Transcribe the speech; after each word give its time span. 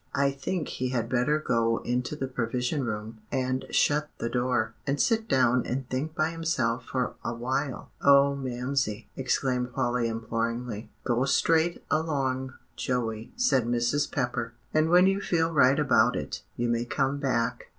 I 0.15 0.31
think 0.31 0.67
he 0.69 0.89
had 0.89 1.09
better 1.09 1.37
go 1.37 1.77
into 1.85 2.15
the 2.15 2.27
Provision 2.27 2.83
Room, 2.85 3.19
and 3.31 3.65
shut 3.69 4.09
the 4.17 4.29
door, 4.29 4.73
and 4.87 4.99
sit 4.99 5.27
down 5.27 5.63
and 5.63 5.87
think 5.89 6.15
by 6.15 6.31
himself 6.31 6.85
for 6.87 7.13
a 7.23 7.35
while." 7.35 7.91
"O 8.01 8.35
Mamsie!" 8.35 9.09
exclaimed 9.15 9.73
Polly 9.73 10.07
imploringly. 10.07 10.89
"Go 11.03 11.23
straight 11.25 11.83
along, 11.91 12.55
Joey," 12.75 13.31
said 13.35 13.65
Mrs. 13.67 14.11
Pepper; 14.11 14.53
"and 14.73 14.89
when 14.89 15.05
you 15.05 15.21
feel 15.21 15.51
right 15.53 15.77
about 15.77 16.15
it, 16.15 16.41
you 16.55 16.67
may 16.67 16.83
come 16.85 17.19
back." 17.19 17.67